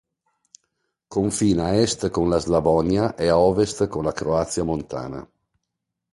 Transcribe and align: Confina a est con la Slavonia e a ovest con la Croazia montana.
Confina 1.15 1.65
a 1.65 1.75
est 1.83 1.99
con 2.15 2.25
la 2.29 2.39
Slavonia 2.45 3.03
e 3.25 3.27
a 3.29 3.37
ovest 3.49 3.77
con 3.93 4.03
la 4.05 4.13
Croazia 4.19 4.63
montana. 4.71 5.19